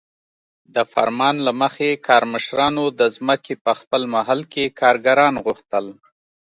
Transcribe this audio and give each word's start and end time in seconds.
د 0.75 0.77
فرمان 0.93 1.35
له 1.47 1.51
مخې 1.61 1.89
کارمشرانو 2.07 2.83
د 2.99 3.01
ځمکې 3.15 3.53
په 3.65 3.71
خپل 3.79 4.01
محل 4.15 4.41
کې 4.53 4.65
کارګران 4.81 5.33
غوښتل. 5.45 5.85